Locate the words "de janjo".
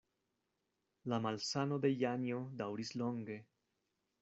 1.85-2.41